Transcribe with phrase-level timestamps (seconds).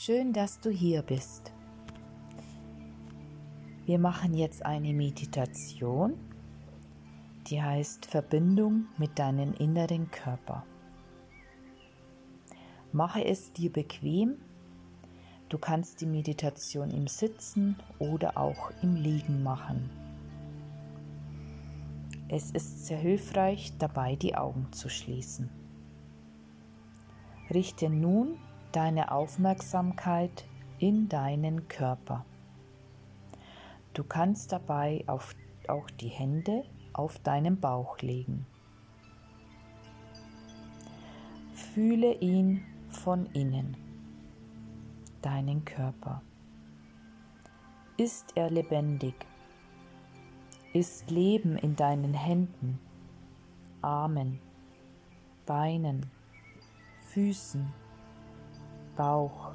[0.00, 1.52] Schön, dass du hier bist.
[3.84, 6.14] Wir machen jetzt eine Meditation,
[7.48, 10.64] die heißt Verbindung mit deinem inneren Körper.
[12.92, 14.36] Mache es dir bequem.
[15.48, 19.90] Du kannst die Meditation im Sitzen oder auch im Liegen machen.
[22.28, 25.50] Es ist sehr hilfreich, dabei die Augen zu schließen.
[27.50, 28.38] Richte nun
[28.72, 30.44] deine Aufmerksamkeit
[30.78, 32.24] in deinen Körper.
[33.94, 35.34] Du kannst dabei auf,
[35.66, 38.46] auch die Hände auf deinen Bauch legen.
[41.52, 43.76] Fühle ihn von innen,
[45.22, 46.22] deinen Körper.
[47.96, 49.14] Ist er lebendig?
[50.72, 52.78] Ist Leben in deinen Händen,
[53.82, 54.38] Armen,
[55.46, 56.10] Beinen,
[57.08, 57.87] Füßen?
[58.98, 59.52] Bauch,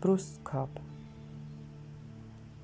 [0.00, 0.80] Brustkorb.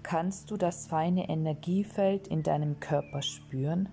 [0.02, 3.88] Kannst du das feine Energiefeld in deinem Körper spüren,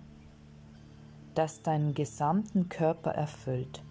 [1.36, 3.84] das deinen gesamten Körper erfüllt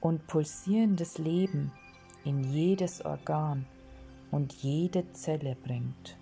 [0.00, 1.70] und pulsierendes Leben
[2.24, 3.64] in jedes Organ
[4.32, 6.16] und jede Zelle bringt?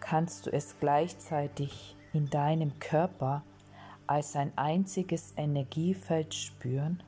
[0.00, 3.42] Kannst du es gleichzeitig in deinem Körper
[4.06, 7.02] als ein einziges Energiefeld spüren?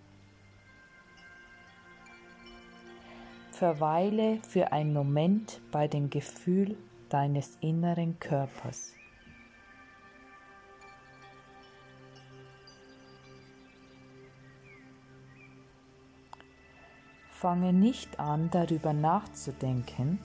[3.50, 6.76] Verweile für einen Moment bei dem Gefühl
[7.08, 8.92] deines inneren Körpers.
[17.30, 20.18] Fange nicht an, darüber nachzudenken,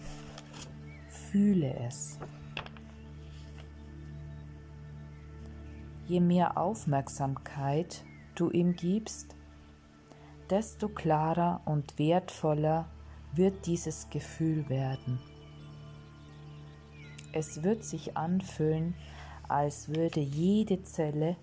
[1.09, 2.17] fühle es.
[6.07, 8.03] Je mehr Aufmerksamkeit
[8.35, 9.35] du ihm gibst,
[10.49, 12.87] desto klarer und wertvoller
[13.33, 15.19] wird dieses Gefühl werden.
[17.33, 18.93] Es wird sich anfühlen,
[19.47, 21.37] als würde jede Zelle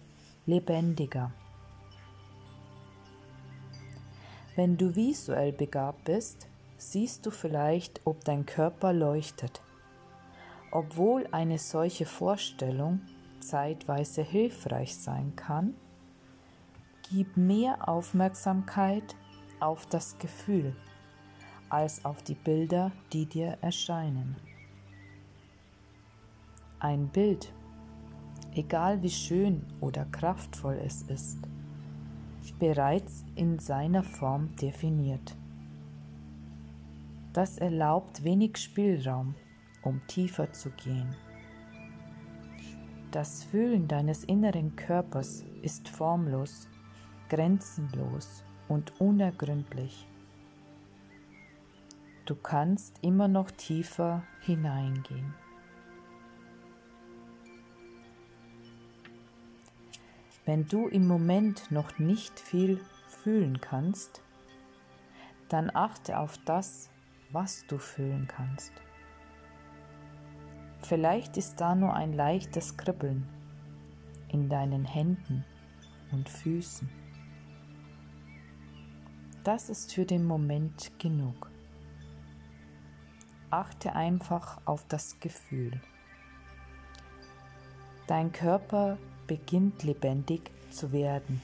[0.44, 1.32] lebendiger.
[4.54, 9.62] Wenn du visuell begabt bist, siehst du vielleicht, ob dein Körper leuchtet.
[10.70, 13.00] Obwohl eine solche Vorstellung
[13.48, 15.74] zeitweise hilfreich sein kann,
[17.10, 19.16] gib mehr Aufmerksamkeit
[19.60, 20.76] auf das Gefühl
[21.70, 24.36] als auf die Bilder, die dir erscheinen.
[26.78, 27.52] Ein Bild,
[28.54, 31.38] egal wie schön oder kraftvoll es ist,
[32.58, 35.36] bereits in seiner Form definiert.
[37.32, 39.34] Das erlaubt wenig Spielraum,
[39.82, 41.14] um tiefer zu gehen.
[43.10, 46.68] Das Fühlen deines inneren Körpers ist formlos,
[47.30, 50.06] grenzenlos und unergründlich.
[52.26, 55.32] Du kannst immer noch tiefer hineingehen.
[60.44, 64.20] Wenn du im Moment noch nicht viel fühlen kannst,
[65.48, 66.90] dann achte auf das,
[67.32, 68.72] was du fühlen kannst.
[70.82, 73.28] Vielleicht ist da nur ein leichtes Kribbeln
[74.28, 75.44] in deinen Händen
[76.12, 76.88] und Füßen.
[79.44, 81.50] Das ist für den Moment genug.
[83.50, 85.80] Achte einfach auf das Gefühl.
[88.06, 91.40] Dein Körper beginnt lebendig zu werden.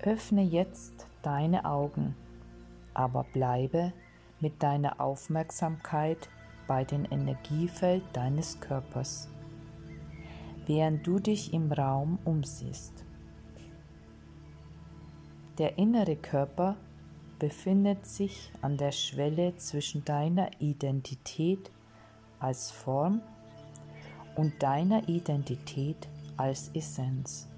[0.00, 2.14] Öffne jetzt deine Augen,
[2.92, 3.92] aber bleibe
[4.40, 6.28] mit deiner Aufmerksamkeit
[6.66, 9.28] bei dem Energiefeld deines Körpers,
[10.66, 13.04] während du dich im Raum umsiehst.
[15.58, 16.76] Der innere Körper
[17.38, 21.70] befindet sich an der Schwelle zwischen deiner Identität
[22.40, 23.20] als Form
[24.36, 27.48] und deiner Identität als Essenz.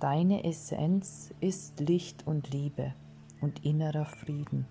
[0.00, 2.92] Deine Essenz ist Licht und Liebe
[3.40, 4.66] und innerer Frieden.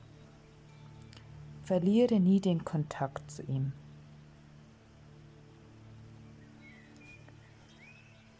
[1.64, 3.72] Verliere nie den Kontakt zu ihm.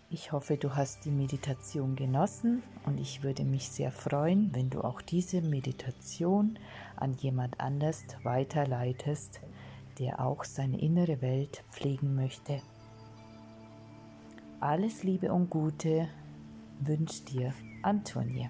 [0.10, 4.84] Ich hoffe, du hast die Meditation genossen und ich würde mich sehr freuen, wenn du
[4.84, 6.60] auch diese Meditation
[6.98, 9.42] an jemand anders weiterleitest,
[9.98, 12.62] der auch seine innere Welt pflegen möchte.
[14.60, 16.10] Alles Liebe und Gute
[16.88, 18.50] wünscht dir Antonia.